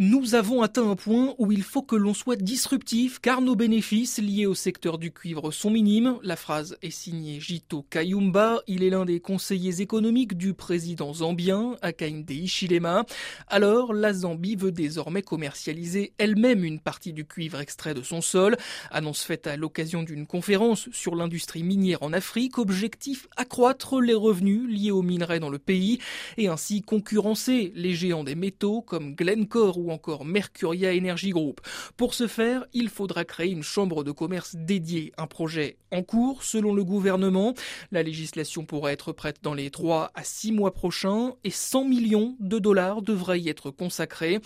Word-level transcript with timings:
Nous 0.00 0.36
avons 0.36 0.62
atteint 0.62 0.88
un 0.88 0.94
point 0.94 1.34
où 1.38 1.50
il 1.50 1.64
faut 1.64 1.82
que 1.82 1.96
l'on 1.96 2.14
soit 2.14 2.36
disruptif 2.36 3.18
car 3.18 3.40
nos 3.40 3.56
bénéfices 3.56 4.18
liés 4.18 4.46
au 4.46 4.54
secteur 4.54 4.96
du 4.96 5.10
cuivre 5.10 5.50
sont 5.50 5.70
minimes. 5.70 6.18
La 6.22 6.36
phrase 6.36 6.78
est 6.82 6.92
signée 6.92 7.40
Jito 7.40 7.84
Kayumba. 7.90 8.60
Il 8.68 8.84
est 8.84 8.90
l'un 8.90 9.04
des 9.04 9.18
conseillers 9.18 9.80
économiques 9.80 10.36
du 10.36 10.54
président 10.54 11.12
zambien, 11.12 11.74
Hakainde 11.82 12.30
Hichilema. 12.30 13.06
Alors, 13.48 13.92
la 13.92 14.12
Zambie 14.12 14.54
veut 14.54 14.70
désormais 14.70 15.22
commercialiser 15.22 16.12
elle-même 16.18 16.62
une 16.62 16.78
partie 16.78 17.12
du 17.12 17.24
cuivre 17.24 17.58
extrait 17.58 17.94
de 17.94 18.02
son 18.02 18.20
sol. 18.20 18.56
Annonce 18.92 19.24
faite 19.24 19.48
à 19.48 19.56
l'occasion 19.56 20.04
d'une 20.04 20.28
conférence 20.28 20.88
sur 20.92 21.16
l'industrie 21.16 21.64
minière 21.64 22.04
en 22.04 22.12
Afrique. 22.12 22.58
Objectif 22.58 23.26
accroître 23.34 24.00
les 24.00 24.14
revenus 24.14 24.62
liés 24.70 24.92
aux 24.92 25.02
minerais 25.02 25.40
dans 25.40 25.50
le 25.50 25.58
pays 25.58 25.98
et 26.36 26.46
ainsi 26.46 26.82
concurrencer 26.82 27.72
les 27.74 27.94
géants 27.94 28.22
des 28.22 28.36
métaux 28.36 28.80
comme 28.80 29.16
Glencore 29.16 29.76
ou 29.78 29.87
encore 29.90 30.24
Mercuria 30.24 30.92
Energy 30.94 31.30
Group. 31.30 31.60
Pour 31.96 32.14
ce 32.14 32.26
faire, 32.26 32.64
il 32.72 32.88
faudra 32.88 33.24
créer 33.24 33.50
une 33.50 33.62
chambre 33.62 34.04
de 34.04 34.12
commerce 34.12 34.56
dédiée, 34.56 35.12
un 35.18 35.26
projet 35.26 35.76
en 35.90 36.02
cours 36.02 36.42
selon 36.42 36.74
le 36.74 36.84
gouvernement. 36.84 37.54
La 37.92 38.02
législation 38.02 38.64
pourrait 38.64 38.92
être 38.92 39.12
prête 39.12 39.38
dans 39.42 39.54
les 39.54 39.70
3 39.70 40.10
à 40.14 40.24
6 40.24 40.52
mois 40.52 40.74
prochains 40.74 41.34
et 41.44 41.50
100 41.50 41.84
millions 41.84 42.36
de 42.40 42.58
dollars 42.58 43.02
devraient 43.02 43.40
y 43.40 43.48
être 43.48 43.70
consacrés. 43.70 44.40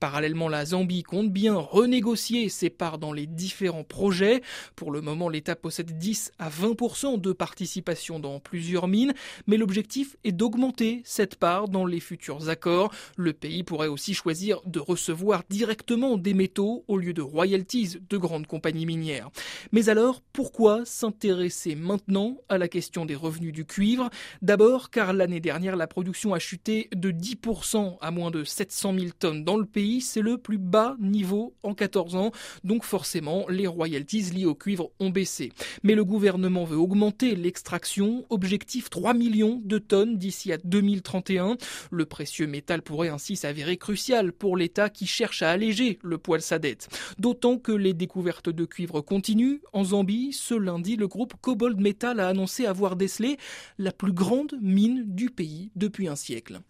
Parallèlement, 0.00 0.48
la 0.48 0.64
Zambie 0.66 1.02
compte 1.02 1.32
bien 1.32 1.54
renégocier 1.54 2.48
ses 2.48 2.70
parts 2.70 2.98
dans 2.98 3.12
les 3.12 3.26
différents 3.26 3.84
projets. 3.84 4.42
Pour 4.76 4.90
le 4.90 5.00
moment, 5.00 5.28
l'État 5.28 5.56
possède 5.56 5.98
10 5.98 6.32
à 6.38 6.50
20% 6.50 7.20
de 7.20 7.32
participation 7.32 8.18
dans 8.20 8.40
plusieurs 8.40 8.88
mines, 8.88 9.14
mais 9.46 9.56
l'objectif 9.56 10.16
est 10.24 10.32
d'augmenter 10.32 11.02
cette 11.04 11.36
part 11.36 11.68
dans 11.68 11.86
les 11.86 12.00
futurs 12.00 12.48
accords. 12.48 12.92
Le 13.16 13.32
pays 13.32 13.62
pourrait 13.62 13.88
aussi 13.88 14.14
choisir 14.14 14.60
de 14.66 14.80
recevoir 14.88 15.42
directement 15.50 16.16
des 16.16 16.34
métaux 16.34 16.84
au 16.88 16.96
lieu 16.96 17.12
de 17.12 17.22
royalties 17.22 17.98
de 18.08 18.16
grandes 18.16 18.46
compagnies 18.46 18.86
minières. 18.86 19.30
Mais 19.72 19.88
alors, 19.88 20.22
pourquoi 20.32 20.84
s'intéresser 20.84 21.74
maintenant 21.74 22.38
à 22.48 22.56
la 22.58 22.68
question 22.68 23.04
des 23.04 23.14
revenus 23.14 23.52
du 23.52 23.64
cuivre? 23.64 24.08
D'abord 24.40 24.90
car 24.90 25.12
l'année 25.12 25.40
dernière, 25.40 25.76
la 25.76 25.86
production 25.86 26.32
a 26.32 26.38
chuté 26.38 26.88
de 26.94 27.10
10% 27.10 27.98
à 28.00 28.10
moins 28.10 28.30
de 28.30 28.44
700 28.44 28.94
000 28.98 29.06
tonnes 29.18 29.44
dans 29.44 29.58
le 29.58 29.66
pays. 29.66 30.00
C'est 30.00 30.22
le 30.22 30.38
plus 30.38 30.58
bas 30.58 30.96
niveau 31.00 31.54
en 31.62 31.74
14 31.74 32.16
ans. 32.16 32.32
Donc 32.64 32.84
forcément, 32.84 33.46
les 33.48 33.66
royalties 33.66 34.30
liées 34.32 34.46
au 34.46 34.54
cuivre 34.54 34.90
ont 35.00 35.10
baissé. 35.10 35.52
Mais 35.82 35.94
le 35.94 36.04
gouvernement 36.04 36.64
veut 36.64 36.78
augmenter 36.78 37.36
l'extraction. 37.36 38.24
Objectif 38.30 38.88
3 38.88 39.12
millions 39.12 39.60
de 39.64 39.78
tonnes 39.78 40.16
d'ici 40.16 40.52
à 40.52 40.56
2031. 40.58 41.56
Le 41.90 42.06
précieux 42.06 42.46
métal 42.46 42.82
pourrait 42.82 43.08
ainsi 43.08 43.36
s'avérer 43.36 43.76
crucial 43.76 44.32
pour 44.32 44.56
l'État 44.56 44.77
qui 44.88 45.06
cherche 45.06 45.42
à 45.42 45.50
alléger 45.50 45.98
le 46.02 46.18
poids 46.18 46.38
de 46.38 46.42
sa 46.42 46.60
dette. 46.60 46.88
D'autant 47.18 47.58
que 47.58 47.72
les 47.72 47.94
découvertes 47.94 48.50
de 48.50 48.64
cuivre 48.64 49.00
continuent. 49.00 49.58
En 49.72 49.82
Zambie, 49.82 50.32
ce 50.32 50.54
lundi, 50.54 50.94
le 50.94 51.08
groupe 51.08 51.34
Cobalt 51.40 51.78
Metal 51.78 52.20
a 52.20 52.28
annoncé 52.28 52.66
avoir 52.66 52.94
décelé 52.94 53.36
la 53.78 53.90
plus 53.90 54.12
grande 54.12 54.56
mine 54.60 55.04
du 55.06 55.30
pays 55.30 55.72
depuis 55.74 56.06
un 56.06 56.16
siècle. 56.16 56.60